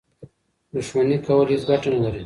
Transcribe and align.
دښمني 0.73 1.17
کول 1.25 1.47
هېڅ 1.53 1.63
ګټه 1.69 1.87
نه 1.93 1.99
لري. 2.03 2.19